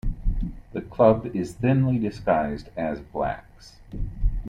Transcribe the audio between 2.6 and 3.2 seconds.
as